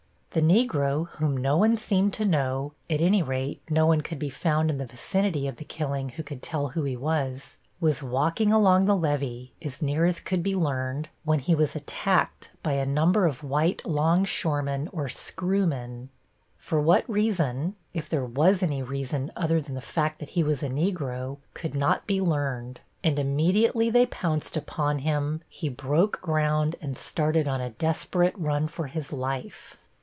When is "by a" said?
12.63-12.85